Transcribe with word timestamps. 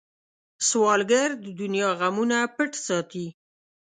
سوالګر 0.67 1.29
د 1.43 1.45
دنیا 1.59 1.89
غمونه 1.99 2.37
پټ 2.55 2.71
ساتي 2.87 3.27